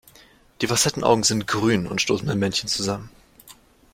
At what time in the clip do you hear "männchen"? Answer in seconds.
2.39-2.67